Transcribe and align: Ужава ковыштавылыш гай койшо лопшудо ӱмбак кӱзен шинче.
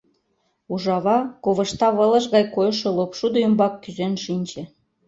Ужава 0.73 1.17
ковыштавылыш 1.43 2.25
гай 2.33 2.43
койшо 2.55 2.87
лопшудо 2.97 3.37
ӱмбак 3.47 3.73
кӱзен 3.83 4.13
шинче. 4.23 4.63